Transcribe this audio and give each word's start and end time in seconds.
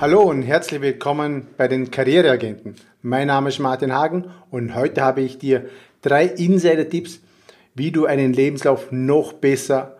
Hallo 0.00 0.22
und 0.22 0.40
herzlich 0.40 0.80
willkommen 0.80 1.48
bei 1.58 1.68
den 1.68 1.90
Karriereagenten. 1.90 2.74
Mein 3.02 3.26
Name 3.26 3.50
ist 3.50 3.58
Martin 3.58 3.92
Hagen 3.92 4.30
und 4.50 4.74
heute 4.74 5.02
habe 5.02 5.20
ich 5.20 5.36
dir 5.36 5.66
drei 6.00 6.24
Insider-Tipps, 6.24 7.20
wie 7.74 7.90
du 7.90 8.06
einen 8.06 8.32
Lebenslauf 8.32 8.90
noch 8.92 9.34
besser 9.34 9.98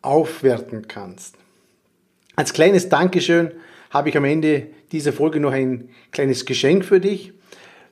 aufwerten 0.00 0.88
kannst. 0.88 1.34
Als 2.34 2.54
kleines 2.54 2.88
Dankeschön 2.88 3.50
habe 3.90 4.08
ich 4.08 4.16
am 4.16 4.24
Ende 4.24 4.68
dieser 4.90 5.12
Folge 5.12 5.38
noch 5.38 5.52
ein 5.52 5.90
kleines 6.12 6.46
Geschenk 6.46 6.86
für 6.86 6.98
dich. 6.98 7.34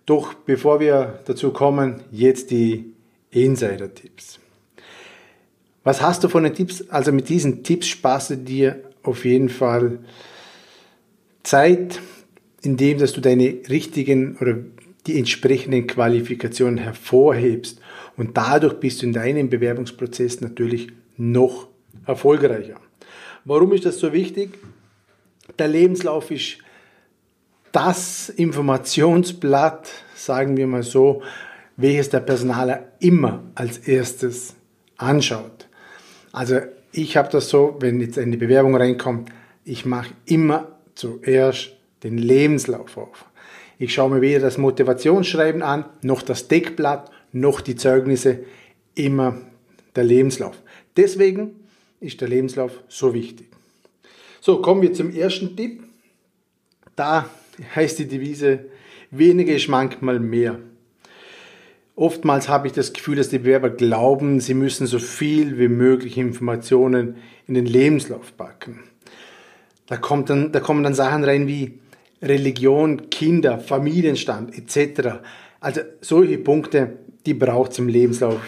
Doch 0.06 0.33
bevor 0.33 0.81
wir 0.81 1.20
dazu 1.27 1.53
kommen, 1.53 2.01
jetzt 2.11 2.51
die 2.53 2.95
Insider-Tipps. 3.33 4.39
Was 5.84 6.01
hast 6.01 6.25
du 6.25 6.29
von 6.31 6.45
den 6.45 6.55
Tipps? 6.55 6.89
Also 6.89 7.12
mit 7.12 7.29
diesen 7.29 7.65
Tipps 7.65 7.87
sparst 7.87 8.31
du 8.31 8.37
dir 8.39 8.83
auf 9.03 9.27
jeden 9.27 9.51
Fall 9.51 9.98
Zeit, 11.43 12.01
indem 12.62 12.99
dass 12.99 13.12
du 13.12 13.21
deine 13.21 13.59
richtigen 13.69 14.37
oder 14.39 14.59
die 15.07 15.19
entsprechenden 15.19 15.87
Qualifikationen 15.87 16.79
hervorhebst. 16.79 17.81
Und 18.17 18.37
dadurch 18.37 18.75
bist 18.75 19.03
du 19.03 19.07
in 19.07 19.12
deinem 19.12 19.48
Bewerbungsprozess 19.48 20.41
natürlich 20.41 20.89
noch 21.17 21.69
erfolgreicher. 22.07 22.77
Warum 23.45 23.73
ist 23.73 23.87
das 23.87 23.98
so 23.98 24.12
wichtig? 24.12 24.59
Der 25.59 25.69
Lebenslauf 25.69 26.31
ist 26.31 26.59
das 27.73 28.29
Informationsblatt, 28.29 29.89
sagen 30.15 30.57
wir 30.57 30.67
mal 30.67 30.83
so, 30.83 31.23
welches 31.77 32.11
der 32.11 32.20
Personaler 32.20 32.92
immer 32.98 33.42
als 33.55 33.79
erstes 33.79 34.55
anschaut. 34.97 35.69
Also 36.33 36.61
ich 36.92 37.17
habe 37.17 37.31
das 37.31 37.48
so, 37.48 37.77
wenn 37.81 38.01
jetzt 38.01 38.19
eine 38.19 38.36
Bewerbung 38.36 38.77
reinkommt, 38.77 39.31
ich 39.64 39.86
mache 39.86 40.11
immer 40.27 40.80
zuerst 40.94 41.77
den 42.02 42.19
Lebenslauf 42.19 42.96
auf. 42.96 43.24
Ich 43.78 43.94
schaue 43.94 44.10
mir 44.10 44.20
weder 44.20 44.41
das 44.41 44.58
Motivationsschreiben 44.58 45.62
an, 45.62 45.84
noch 46.02 46.22
das 46.22 46.48
Deckblatt, 46.48 47.10
noch 47.33 47.60
die 47.60 47.77
Zeugnisse, 47.77 48.41
immer 48.94 49.38
der 49.96 50.05
Lebenslauf. 50.05 50.56
Deswegen 50.96 51.52
ist 52.00 52.20
der 52.20 52.28
Lebenslauf 52.28 52.83
so 52.88 53.14
wichtig. 53.14 53.48
So, 54.41 54.61
kommen 54.61 54.83
wir 54.83 54.92
zum 54.92 55.14
ersten 55.14 55.56
Tipp. 55.56 55.83
Da 56.96 57.28
heißt 57.74 57.98
die 57.98 58.08
Devise, 58.08 58.66
weniger 59.11 59.55
ist 59.55 59.68
manchmal 59.68 60.18
mehr. 60.18 60.58
Oftmals 61.96 62.48
habe 62.48 62.66
ich 62.66 62.72
das 62.72 62.92
Gefühl, 62.94 63.16
dass 63.16 63.28
die 63.28 63.41
Bewerber 63.41 63.68
glauben, 63.68 64.41
sie 64.41 64.55
müssen 64.55 64.86
so 64.86 64.98
viel 64.98 65.58
wie 65.58 65.68
möglich 65.68 66.16
Informationen 66.16 67.16
in 67.46 67.55
den 67.55 67.66
Lebenslauf 67.66 68.36
packen. 68.36 68.80
Da, 69.91 69.96
kommt 69.96 70.30
dann, 70.30 70.52
da 70.52 70.60
kommen 70.60 70.84
dann 70.84 70.94
Sachen 70.94 71.24
rein 71.24 71.48
wie 71.48 71.80
Religion, 72.22 73.10
Kinder, 73.10 73.58
Familienstand 73.58 74.56
etc. 74.56 75.19
Also 75.58 75.80
solche 76.00 76.38
Punkte, 76.38 76.98
die 77.27 77.34
braucht 77.34 77.72
es 77.72 77.80
im 77.80 77.88
Lebenslauf 77.88 78.41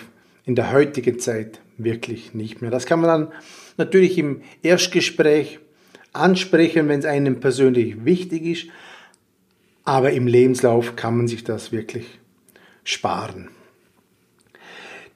in 0.44 0.54
der 0.54 0.72
heutigen 0.72 1.18
Zeit 1.18 1.60
wirklich 1.78 2.32
nicht 2.32 2.62
mehr. 2.62 2.70
Das 2.70 2.86
kann 2.86 3.00
man 3.00 3.08
dann 3.08 3.32
natürlich 3.76 4.18
im 4.18 4.42
Erstgespräch 4.62 5.58
ansprechen, 6.12 6.86
wenn 6.86 7.00
es 7.00 7.06
einem 7.06 7.40
persönlich 7.40 8.04
wichtig 8.04 8.44
ist, 8.44 8.66
aber 9.82 10.12
im 10.12 10.28
Lebenslauf 10.28 10.94
kann 10.94 11.16
man 11.16 11.26
sich 11.26 11.42
das 11.42 11.72
wirklich 11.72 12.06
sparen. 12.84 13.48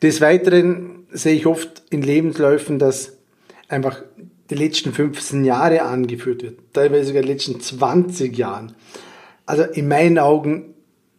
Des 0.03 0.21
Weiteren 0.21 1.07
sehe 1.13 1.35
ich 1.35 1.47
oft 1.47 1.85
in 1.91 2.03
Lebensläufen, 2.03 2.81
dass 2.81 3.17
einfach 3.69 4.03
die 4.51 4.55
letzten 4.55 4.93
15 4.93 5.45
Jahre 5.45 5.83
angeführt 5.83 6.43
wird, 6.43 6.59
teilweise 6.73 7.07
sogar 7.07 7.23
die 7.23 7.29
letzten 7.29 7.61
20 7.61 8.37
Jahren. 8.37 8.75
Also 9.45 9.63
in 9.63 9.89
meinen 9.89 10.19
Augen 10.19 10.75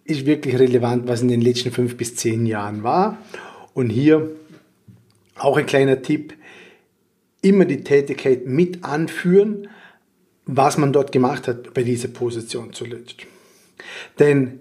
ist 0.06 0.26
wirklich 0.26 0.58
relevant, 0.58 1.08
was 1.08 1.22
in 1.22 1.28
den 1.28 1.42
letzten 1.42 1.72
5 1.72 1.98
bis 1.98 2.16
10 2.16 2.46
Jahren 2.46 2.84
war. 2.84 3.18
Und 3.74 3.90
hier 3.90 4.32
auch 5.36 5.58
ein 5.58 5.66
kleiner 5.66 6.02
Tipp, 6.02 6.34
immer 7.42 7.66
die 7.66 7.84
Tätigkeit 7.84 8.46
mit 8.48 8.84
anführen, 8.84 9.68
was 10.46 10.78
man 10.78 10.94
dort 10.94 11.12
gemacht 11.12 11.48
hat 11.48 11.74
bei 11.74 11.84
dieser 11.84 12.08
Position 12.08 12.74
zuletzt. 12.74 13.18
Denn 14.18 14.60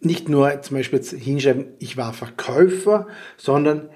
nicht 0.00 0.28
nur 0.28 0.60
zum 0.62 0.76
Beispiel 0.76 1.02
hinschreiben, 1.02 1.66
ich 1.78 1.96
war 1.96 2.12
Verkäufer, 2.12 3.06
sondern 3.36 3.88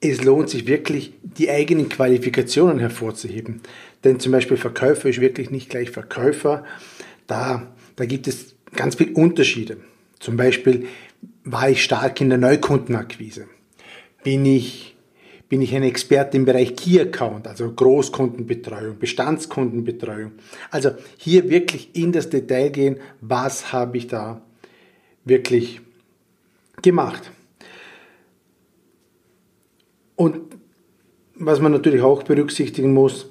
es 0.00 0.24
lohnt 0.24 0.48
sich 0.48 0.66
wirklich, 0.66 1.12
die 1.22 1.50
eigenen 1.50 1.88
Qualifikationen 1.88 2.78
hervorzuheben. 2.78 3.60
Denn 4.02 4.18
zum 4.18 4.32
Beispiel 4.32 4.56
Verkäufer 4.56 5.10
ist 5.10 5.20
wirklich 5.20 5.50
nicht 5.50 5.68
gleich 5.68 5.90
Verkäufer. 5.90 6.64
Da, 7.26 7.70
da 7.96 8.06
gibt 8.06 8.26
es 8.26 8.54
ganz 8.74 8.94
viele 8.94 9.12
Unterschiede. 9.12 9.76
Zum 10.18 10.36
Beispiel 10.36 10.86
war 11.44 11.68
ich 11.68 11.84
stark 11.84 12.20
in 12.20 12.30
der 12.30 12.38
Neukundenakquise. 12.38 13.46
Bin 14.24 14.46
ich, 14.46 14.96
bin 15.50 15.60
ich 15.60 15.74
ein 15.74 15.82
Experte 15.82 16.36
im 16.38 16.46
Bereich 16.46 16.76
Key 16.76 16.98
Account, 17.00 17.46
also 17.46 17.70
Großkundenbetreuung, 17.70 18.98
Bestandskundenbetreuung. 18.98 20.32
Also 20.70 20.92
hier 21.18 21.50
wirklich 21.50 21.90
in 21.94 22.12
das 22.12 22.30
Detail 22.30 22.70
gehen, 22.70 22.96
was 23.20 23.72
habe 23.72 23.98
ich 23.98 24.06
da 24.06 24.40
wirklich 25.24 25.80
gemacht. 26.82 27.30
Und 30.20 30.38
was 31.34 31.60
man 31.60 31.72
natürlich 31.72 32.02
auch 32.02 32.24
berücksichtigen 32.24 32.92
muss, 32.92 33.30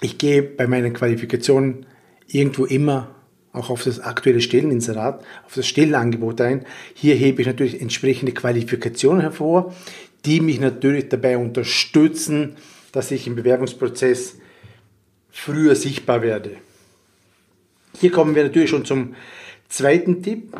ich 0.00 0.18
gehe 0.18 0.42
bei 0.42 0.66
meinen 0.66 0.94
Qualifikationen 0.94 1.86
irgendwo 2.26 2.64
immer 2.64 3.14
auch 3.52 3.70
auf 3.70 3.84
das 3.84 4.00
aktuelle 4.00 4.40
Stelleninserat, 4.40 5.24
auf 5.46 5.54
das 5.54 5.68
Stellenangebot 5.68 6.40
ein. 6.40 6.66
Hier 6.94 7.14
hebe 7.14 7.40
ich 7.40 7.46
natürlich 7.46 7.80
entsprechende 7.80 8.32
Qualifikationen 8.32 9.20
hervor, 9.20 9.72
die 10.24 10.40
mich 10.40 10.58
natürlich 10.58 11.08
dabei 11.08 11.38
unterstützen, 11.38 12.56
dass 12.90 13.12
ich 13.12 13.28
im 13.28 13.36
Bewerbungsprozess 13.36 14.38
früher 15.30 15.76
sichtbar 15.76 16.20
werde. 16.22 16.56
Hier 18.00 18.10
kommen 18.10 18.34
wir 18.34 18.42
natürlich 18.42 18.70
schon 18.70 18.84
zum 18.84 19.14
zweiten 19.68 20.20
Tipp. 20.20 20.52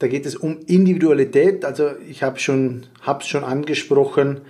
Da 0.00 0.08
geht 0.08 0.24
es 0.24 0.34
um 0.34 0.60
Individualität. 0.66 1.64
Also 1.64 1.90
ich 2.08 2.22
habe 2.22 2.40
schon, 2.40 2.86
es 3.06 3.28
schon 3.28 3.44
angesprochen. 3.44 4.40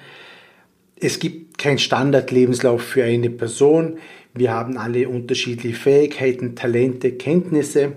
Es 0.98 1.18
gibt 1.18 1.58
keinen 1.58 1.78
Standardlebenslauf 1.78 2.82
für 2.82 3.02
eine 3.02 3.30
Person. 3.30 3.98
Wir 4.32 4.52
haben 4.52 4.78
alle 4.78 5.08
unterschiedliche 5.08 5.76
Fähigkeiten, 5.76 6.54
Talente, 6.54 7.12
Kenntnisse. 7.12 7.96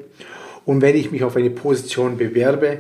Und 0.66 0.82
wenn 0.82 0.96
ich 0.96 1.12
mich 1.12 1.24
auf 1.24 1.36
eine 1.36 1.52
Position 1.52 2.18
bewerbe, 2.18 2.80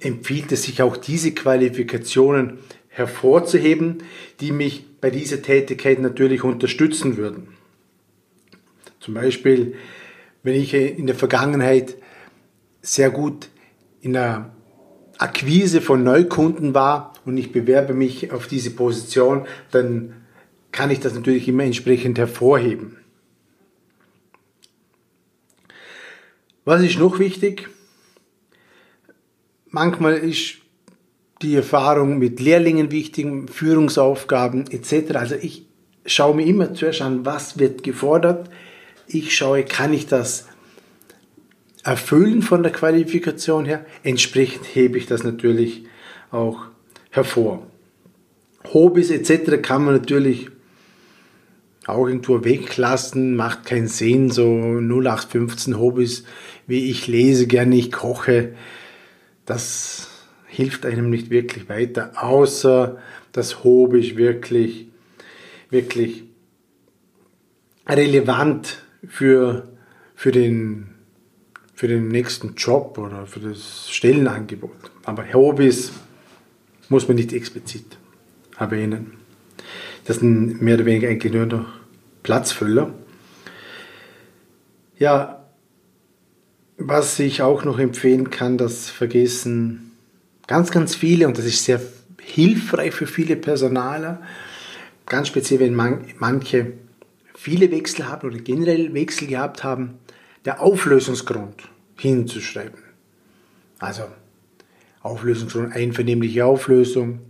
empfiehlt 0.00 0.50
es 0.50 0.62
sich 0.62 0.80
auch 0.80 0.96
diese 0.96 1.32
Qualifikationen 1.32 2.58
hervorzuheben, 2.88 4.04
die 4.40 4.52
mich 4.52 4.86
bei 5.02 5.10
dieser 5.10 5.42
Tätigkeit 5.42 5.98
natürlich 5.98 6.44
unterstützen 6.44 7.18
würden. 7.18 7.48
Zum 9.00 9.12
Beispiel, 9.12 9.74
wenn 10.42 10.54
ich 10.54 10.72
in 10.72 11.06
der 11.06 11.16
Vergangenheit 11.16 11.96
sehr 12.84 13.10
gut 13.10 13.48
in 14.00 14.12
der 14.12 14.52
Akquise 15.18 15.80
von 15.80 16.04
Neukunden 16.04 16.74
war 16.74 17.14
und 17.24 17.36
ich 17.38 17.50
bewerbe 17.50 17.94
mich 17.94 18.30
auf 18.30 18.46
diese 18.46 18.70
Position, 18.70 19.46
dann 19.70 20.24
kann 20.70 20.90
ich 20.90 21.00
das 21.00 21.14
natürlich 21.14 21.48
immer 21.48 21.64
entsprechend 21.64 22.18
hervorheben. 22.18 22.98
Was 26.64 26.82
ist 26.82 26.98
noch 26.98 27.18
wichtig? 27.18 27.68
Manchmal 29.70 30.14
ist 30.14 30.56
die 31.42 31.56
Erfahrung 31.56 32.18
mit 32.18 32.40
Lehrlingen 32.40 32.90
wichtig, 32.90 33.50
Führungsaufgaben 33.50 34.70
etc. 34.70 35.16
Also 35.16 35.34
ich 35.36 35.66
schaue 36.06 36.36
mir 36.36 36.46
immer 36.46 36.74
zuerst 36.74 37.02
an, 37.02 37.24
was 37.24 37.58
wird 37.58 37.82
gefordert. 37.82 38.50
Ich 39.06 39.34
schaue, 39.34 39.64
kann 39.64 39.92
ich 39.92 40.06
das 40.06 40.46
erfüllen 41.84 42.42
von 42.42 42.62
der 42.62 42.72
Qualifikation 42.72 43.66
her. 43.66 43.84
Entsprechend 44.02 44.64
hebe 44.74 44.98
ich 44.98 45.06
das 45.06 45.22
natürlich 45.22 45.84
auch 46.30 46.66
hervor. 47.10 47.66
Hobbys 48.72 49.10
etc. 49.10 49.62
kann 49.62 49.84
man 49.84 49.94
natürlich 49.94 50.48
auch 51.86 52.08
irgendwo 52.08 52.44
weglassen, 52.44 53.36
macht 53.36 53.66
keinen 53.66 53.88
Sinn, 53.88 54.30
so 54.30 54.46
0815 54.46 55.78
Hobbys, 55.78 56.24
wie 56.66 56.90
ich 56.90 57.06
lese 57.06 57.46
gerne, 57.46 57.76
ich 57.76 57.92
koche, 57.92 58.54
das 59.44 60.08
hilft 60.46 60.86
einem 60.86 61.10
nicht 61.10 61.28
wirklich 61.28 61.68
weiter, 61.68 62.12
außer 62.16 62.98
das 63.32 63.64
Hobby 63.64 64.16
wirklich, 64.16 64.88
wirklich 65.68 66.24
relevant 67.86 68.82
für, 69.06 69.68
für 70.14 70.32
den 70.32 70.93
für 71.84 71.88
den 71.88 72.08
nächsten 72.08 72.54
Job 72.54 72.96
oder 72.96 73.26
für 73.26 73.40
das 73.40 73.90
Stellenangebot. 73.90 74.90
Aber 75.04 75.30
Hobbys 75.34 75.92
muss 76.88 77.08
man 77.08 77.16
nicht 77.18 77.34
explizit 77.34 77.98
erwähnen. 78.58 79.18
Das 80.06 80.20
sind 80.20 80.62
mehr 80.62 80.76
oder 80.76 80.86
weniger 80.86 81.08
eigentlich 81.10 81.34
nur 81.34 81.44
noch 81.44 81.66
Platzfüller. 82.22 82.94
Ja, 84.98 85.44
was 86.78 87.18
ich 87.18 87.42
auch 87.42 87.64
noch 87.64 87.78
empfehlen 87.78 88.30
kann, 88.30 88.56
das 88.56 88.88
vergessen 88.88 89.92
ganz, 90.46 90.70
ganz 90.70 90.94
viele 90.94 91.26
und 91.26 91.36
das 91.36 91.44
ist 91.44 91.66
sehr 91.66 91.82
hilfreich 92.18 92.94
für 92.94 93.06
viele 93.06 93.36
Personaler, 93.36 94.22
ganz 95.04 95.28
speziell 95.28 95.60
wenn 95.60 95.74
man, 95.74 96.06
manche 96.18 96.72
viele 97.34 97.70
Wechsel 97.70 98.08
haben 98.08 98.26
oder 98.26 98.38
generell 98.38 98.94
Wechsel 98.94 99.28
gehabt 99.28 99.62
haben, 99.64 99.98
der 100.46 100.62
Auflösungsgrund 100.62 101.73
hinzuschreiben. 101.96 102.78
Also 103.78 104.04
Auflösungsgrund, 105.00 105.74
einvernehmliche 105.74 106.44
Auflösung 106.44 107.20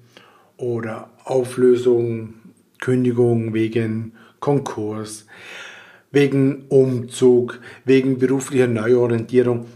oder 0.57 1.11
Auflösung, 1.25 2.35
Kündigung 2.81 3.55
wegen 3.55 4.13
Konkurs, 4.41 5.27
wegen 6.13 6.67
Umzug, 6.69 7.59
wegen 7.85 8.19
beruflicher 8.19 8.69
Neuorientierung. 8.69 9.67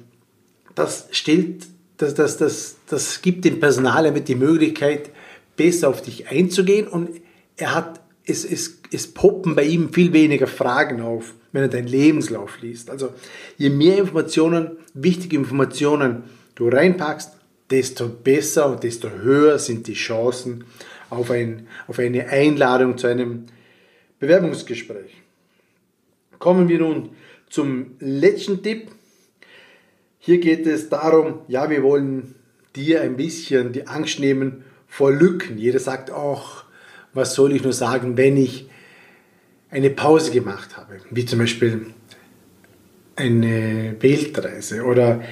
Das 0.74 1.08
stellt, 1.10 1.66
das, 1.96 2.14
das, 2.14 2.36
das, 2.36 2.76
das 2.86 3.22
gibt 3.22 3.44
dem 3.44 3.58
Personal 3.58 4.12
mit 4.12 4.28
die 4.28 4.36
Möglichkeit, 4.36 5.10
besser 5.56 5.88
auf 5.88 6.02
dich 6.02 6.28
einzugehen 6.28 6.86
und 6.86 7.10
er 7.56 7.74
hat, 7.74 8.00
es, 8.28 8.44
es, 8.44 8.80
es 8.92 9.06
poppen 9.06 9.54
bei 9.54 9.64
ihm 9.64 9.92
viel 9.92 10.12
weniger 10.12 10.46
Fragen 10.46 11.00
auf, 11.00 11.34
wenn 11.52 11.62
er 11.62 11.68
deinen 11.68 11.88
Lebenslauf 11.88 12.60
liest. 12.60 12.90
Also 12.90 13.12
je 13.56 13.70
mehr 13.70 13.98
Informationen, 13.98 14.76
wichtige 14.94 15.36
Informationen 15.36 16.24
du 16.54 16.68
reinpackst, 16.68 17.32
desto 17.70 18.08
besser 18.08 18.70
und 18.70 18.84
desto 18.84 19.10
höher 19.10 19.58
sind 19.58 19.86
die 19.86 19.94
Chancen 19.94 20.64
auf, 21.10 21.30
ein, 21.30 21.66
auf 21.86 21.98
eine 21.98 22.28
Einladung 22.28 22.98
zu 22.98 23.06
einem 23.06 23.46
Bewerbungsgespräch. 24.20 25.22
Kommen 26.38 26.68
wir 26.68 26.78
nun 26.78 27.10
zum 27.48 27.96
letzten 27.98 28.62
Tipp. 28.62 28.90
Hier 30.18 30.38
geht 30.38 30.66
es 30.66 30.88
darum, 30.88 31.40
ja, 31.48 31.70
wir 31.70 31.82
wollen 31.82 32.34
dir 32.76 33.00
ein 33.00 33.16
bisschen 33.16 33.72
die 33.72 33.86
Angst 33.86 34.20
nehmen 34.20 34.64
vor 34.86 35.12
Lücken. 35.12 35.58
Jeder 35.58 35.78
sagt, 35.78 36.10
ach, 36.10 36.64
was 37.18 37.34
soll 37.34 37.52
ich 37.52 37.62
nur 37.62 37.72
sagen, 37.72 38.16
wenn 38.16 38.36
ich 38.36 38.68
eine 39.70 39.90
Pause 39.90 40.30
gemacht 40.30 40.76
habe, 40.76 41.00
wie 41.10 41.26
zum 41.26 41.40
Beispiel 41.40 41.86
eine 43.16 43.96
Weltreise 44.00 44.84
oder 44.84 45.22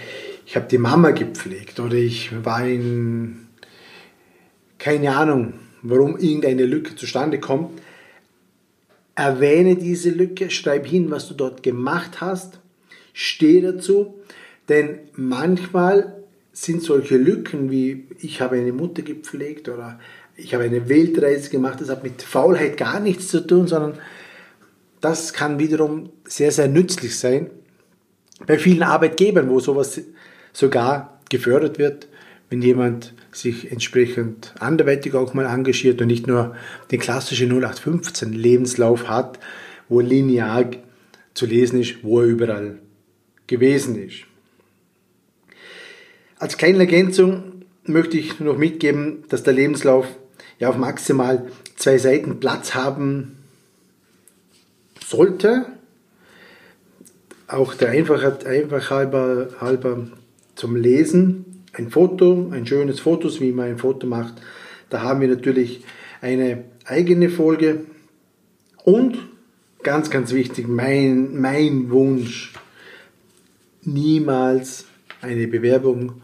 ich 0.44 0.56
habe 0.56 0.67
die 0.69 0.79
Mama 0.79 1.12
gepflegt 1.12 1.81
oder 1.81 1.94
ich 1.94 2.44
war 2.44 2.67
in, 2.67 3.47
keine 4.79 5.17
Ahnung, 5.17 5.55
warum 5.83 6.19
irgendeine 6.19 6.67
Lücke 6.67 6.97
zustande 6.97 7.41
kommt. 7.41 7.81
Erwähne 9.15 9.77
diese 9.77 10.11
Lücke, 10.11 10.50
schreib 10.50 10.87
hin, 10.87 11.11
was 11.11 11.29
du 11.29 11.35
dort 11.35 11.62
gemacht 11.62 12.21
hast, 12.21 12.59
steh 13.15 13.61
dazu, 13.61 14.15
denn 14.69 14.99
manchmal 15.15 16.17
sind 16.53 16.82
solche 16.82 17.17
Lücken 17.17 17.71
wie 17.71 18.09
ich 18.21 18.41
habe 18.41 18.56
eine 18.56 18.73
Mutter 18.73 19.03
gepflegt 19.03 19.69
oder 19.69 19.99
ich 20.37 20.55
habe 20.55 20.65
eine 20.65 20.88
Weltreise 20.88 21.50
gemacht, 21.50 21.81
das 21.81 21.88
hat 21.88 22.03
mit 22.03 22.23
Faulheit 22.23 22.77
gar 22.77 23.00
nichts 23.00 23.29
zu 23.29 23.47
tun, 23.47 23.67
sondern 23.67 23.99
das 25.00 25.33
kann 25.33 25.59
wiederum 25.59 26.11
sehr, 26.25 26.53
sehr 26.53 26.69
nützlich 26.69 27.19
sein. 27.19 27.50
Bei 28.47 28.59
vielen 28.59 28.83
Arbeitgebern, 28.83 29.49
wo 29.49 29.61
sowas 29.61 30.00
sogar 30.53 31.21
gefördert 31.31 31.79
wird, 31.79 32.09
wenn 32.50 32.62
jemand 32.62 33.15
sich 33.33 33.73
entsprechend 33.73 34.55
anderweitig 34.61 35.15
auch 35.15 35.35
mal 35.35 35.47
engagiert 35.47 36.00
und 36.00 36.09
nicht 36.09 36.27
nur 36.27 36.55
den 36.91 37.00
klassischen 37.00 37.50
0815 37.50 38.32
Lebenslauf 38.32 39.09
hat, 39.09 39.39
wo 39.89 40.00
linear 40.00 40.71
zu 41.35 41.47
lesen 41.47 41.81
ist, 41.81 42.03
wo 42.03 42.21
er 42.21 42.27
überall 42.27 42.79
gewesen 43.47 43.97
ist. 44.03 44.25
Als 46.39 46.56
kleine 46.56 46.79
Ergänzung 46.79 47.65
möchte 47.85 48.19
ich 48.19 48.41
noch 48.41 48.59
mitgeben, 48.59 49.25
dass 49.29 49.43
der 49.43 49.55
Lebenslauf 49.55 50.06
ja 50.59 50.69
auf 50.69 50.77
maximal 50.77 51.47
zwei 51.77 51.99
Seiten 51.99 52.41
Platz 52.41 52.75
haben 52.75 53.37
sollte. 55.05 55.67
Auch 57.49 57.75
der 57.75 57.91
Einfachheit, 57.91 58.44
einfach 58.44 58.91
halber, 58.91 59.49
halber 59.61 60.09
zum 60.55 60.77
Lesen. 60.77 61.62
Ein 61.73 61.91
Foto, 61.91 62.50
ein 62.53 62.67
schönes 62.67 63.00
Foto, 63.00 63.29
wie 63.41 63.53
man 63.53 63.67
ein 63.67 63.79
Foto 63.79 64.06
macht. 64.06 64.35
Da 64.91 65.03
haben 65.03 65.21
wir 65.21 65.29
natürlich 65.29 65.85
eine 66.21 66.65
eigene 66.85 67.29
Folge. 67.29 67.85
Und 68.85 69.19
ganz, 69.82 70.11
ganz 70.11 70.32
wichtig, 70.32 70.67
mein, 70.67 71.41
mein 71.41 71.91
Wunsch, 71.91 72.53
niemals 73.82 74.87
eine 75.21 75.47
Bewerbung 75.47 76.23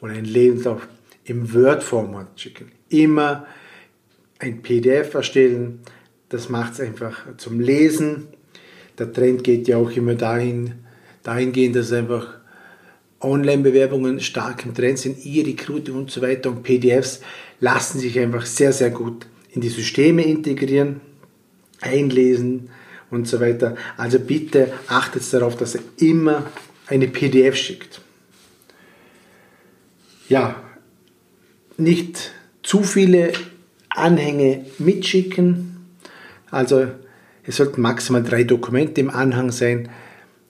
oder 0.00 0.12
einen 0.12 0.24
Lebenslauf 0.24 0.86
im 1.28 1.52
Word-Format 1.54 2.40
schicken. 2.40 2.72
Immer 2.88 3.46
ein 4.38 4.62
PDF 4.62 5.14
erstellen. 5.14 5.80
Das 6.28 6.48
macht 6.48 6.74
es 6.74 6.80
einfach 6.80 7.36
zum 7.36 7.60
Lesen. 7.60 8.28
Der 8.98 9.12
Trend 9.12 9.44
geht 9.44 9.68
ja 9.68 9.76
auch 9.76 9.90
immer 9.90 10.14
dahin, 10.14 10.74
dahingehend, 11.22 11.76
dass 11.76 11.92
einfach 11.92 12.38
Online-Bewerbungen 13.20 14.20
stark 14.20 14.64
im 14.64 14.74
Trend 14.74 14.98
sind, 14.98 15.24
E-Recruiting 15.24 15.94
und 15.94 16.10
so 16.10 16.22
weiter 16.22 16.50
und 16.50 16.62
PDFs 16.62 17.20
lassen 17.60 17.98
sich 17.98 18.18
einfach 18.18 18.46
sehr, 18.46 18.72
sehr 18.72 18.90
gut 18.90 19.26
in 19.50 19.60
die 19.60 19.68
Systeme 19.68 20.22
integrieren, 20.22 21.00
einlesen 21.80 22.70
und 23.10 23.26
so 23.26 23.40
weiter. 23.40 23.76
Also 23.96 24.20
bitte 24.20 24.72
achtet 24.86 25.32
darauf, 25.32 25.56
dass 25.56 25.74
ihr 25.74 25.82
immer 25.98 26.46
eine 26.86 27.08
PDF 27.08 27.56
schickt. 27.56 28.00
Ja, 30.28 30.62
nicht 31.78 32.32
zu 32.62 32.82
viele 32.82 33.32
Anhänge 33.88 34.66
mitschicken. 34.78 35.78
Also 36.50 36.88
es 37.44 37.56
sollten 37.56 37.80
maximal 37.80 38.22
drei 38.22 38.44
Dokumente 38.44 39.00
im 39.00 39.10
Anhang 39.10 39.50
sein. 39.50 39.88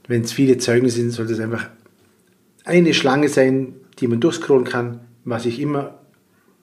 Wenn 0.09 0.23
es 0.23 0.33
viele 0.33 0.59
Zeugnisse 0.59 0.97
sind, 0.97 1.13
sollte 1.13 1.35
es 1.35 1.41
einfach 1.41 1.69
eine 2.65 2.93
Schlange 2.93 3.29
sein, 3.29 3.75
die 4.01 4.09
man 4.09 4.21
durchscrollen 4.21 4.65
kann, 4.65 5.01
was 5.25 5.47
ich 5.47 5.61
immer 5.61 5.99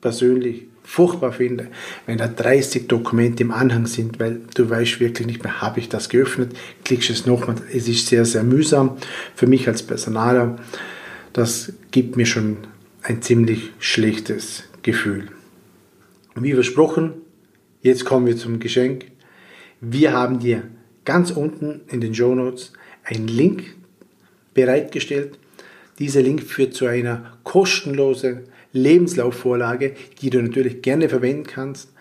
persönlich 0.02 0.66
furchtbar 0.84 1.32
finde, 1.32 1.68
wenn 2.06 2.20
da 2.20 2.28
30 2.28 2.88
Dokumente 2.88 3.44
im 3.44 3.52
Anhang 3.52 3.88
sind, 3.88 4.20
weil 4.20 4.42
du 4.54 4.70
weißt 4.70 5.00
wirklich 5.00 5.26
nicht 5.26 5.44
mehr, 5.44 5.62
habe 5.62 5.80
ich 5.80 5.90
das 5.90 6.10
geöffnet, 6.10 6.56
klickst 6.84 7.10
es 7.10 7.26
nochmal. 7.26 7.56
Es 7.74 7.88
ist 7.88 8.08
sehr, 8.08 8.24
sehr 8.26 8.44
mühsam 8.44 8.98
für 9.34 9.48
mich 9.48 9.68
als 9.68 9.82
Personaler. 9.82 10.58
Das 11.34 11.74
gibt 11.90 12.18
mir 12.18 12.28
schon 12.28 12.58
ein 13.08 13.22
ziemlich 13.22 13.72
schlechtes 13.78 14.64
Gefühl. 14.82 15.28
wie 16.34 16.54
versprochen, 16.54 17.14
jetzt 17.84 18.04
kommen 18.04 18.26
wir 18.26 18.36
zum 18.36 18.60
Geschenk. 18.60 19.06
Wir 19.80 20.12
haben 20.14 20.40
dir 20.40 20.64
ganz 21.06 21.30
unten 21.30 21.82
in 21.88 22.02
den 22.02 22.16
Show 22.16 22.34
Notes 22.34 22.74
einen 23.04 23.28
Link 23.28 23.76
bereitgestellt. 24.56 25.38
Dieser 26.00 26.24
Link 26.24 26.42
führt 26.42 26.74
zu 26.74 26.88
einer 26.88 27.38
kostenlosen 27.44 28.46
Lebenslaufvorlage, 28.74 29.94
die 30.22 30.32
du 30.32 30.42
natürlich 30.42 30.82
gerne 30.82 31.08
verwenden 31.08 31.46
kannst. 31.46 31.94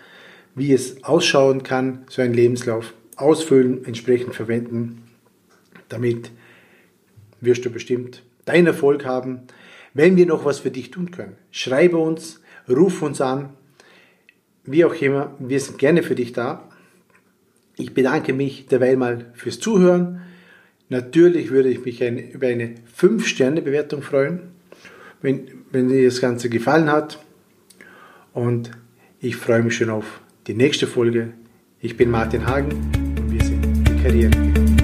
Wie 0.55 0.73
es 0.73 1.03
ausschauen 1.03 1.61
kann, 1.61 2.05
so 2.09 2.23
ein 2.23 2.33
Lebenslauf 2.33 2.95
ausfüllen, 3.15 3.85
entsprechend 3.85 4.33
verwenden. 4.33 5.03
Damit 5.87 6.31
wirst 7.41 7.63
du 7.63 7.69
bestimmt 7.69 8.23
deinen 8.45 8.65
Erfolg 8.65 9.05
haben. 9.05 9.41
Wenn 9.95 10.17
wir 10.17 10.25
noch 10.25 10.43
was 10.43 10.59
für 10.59 10.71
dich 10.71 10.91
tun 10.91 11.09
können, 11.09 11.37
schreibe 11.51 11.97
uns, 11.97 12.41
ruf 12.69 13.01
uns 13.01 13.21
an, 13.21 13.51
wie 14.65 14.83
auch 14.83 14.93
immer, 15.01 15.33
wir 15.39 15.59
sind 15.59 15.77
gerne 15.77 16.03
für 16.03 16.15
dich 16.15 16.33
da. 16.33 16.67
Ich 17.77 17.93
bedanke 17.93 18.33
mich 18.33 18.67
derweil 18.67 18.97
mal 18.97 19.31
fürs 19.35 19.61
Zuhören. 19.61 20.21
Natürlich 20.89 21.49
würde 21.49 21.69
ich 21.69 21.85
mich 21.85 22.03
ein, 22.03 22.17
über 22.17 22.47
eine 22.47 22.75
5-Sterne-Bewertung 22.99 24.01
freuen, 24.01 24.41
wenn, 25.21 25.47
wenn 25.71 25.87
dir 25.87 26.03
das 26.03 26.19
Ganze 26.19 26.49
gefallen 26.49 26.91
hat. 26.91 27.23
Und 28.33 28.71
ich 29.21 29.37
freue 29.37 29.63
mich 29.63 29.77
schon 29.77 29.89
auf 29.89 30.19
die 30.47 30.55
nächste 30.55 30.87
Folge. 30.87 31.31
Ich 31.79 31.95
bin 31.95 32.11
Martin 32.11 32.45
Hagen 32.45 32.71
und 33.17 33.31
wir 33.31 33.43
sind 33.43 33.63
die 33.63 34.03
Karriere. 34.03 34.74